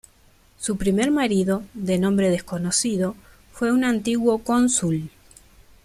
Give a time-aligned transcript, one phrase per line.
[0.57, 3.13] Su primer marido, de nombre desconocido,
[3.51, 5.11] fue un antiguo cónsul.